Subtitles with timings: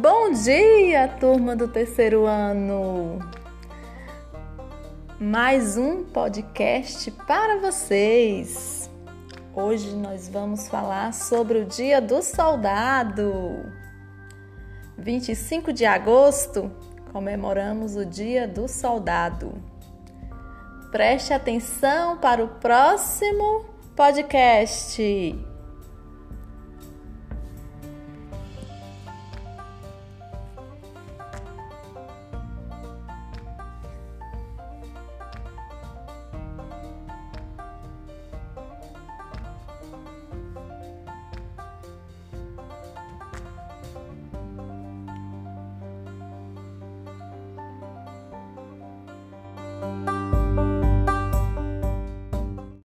[0.00, 3.20] Bom dia, turma do terceiro ano!
[5.20, 8.90] Mais um podcast para vocês.
[9.54, 13.72] Hoje nós vamos falar sobre o Dia do Soldado.
[14.98, 16.72] 25 de agosto
[17.12, 19.62] comemoramos o Dia do Soldado.
[20.90, 23.64] Preste atenção para o próximo
[23.94, 25.53] podcast.
[49.84, 50.13] Bye.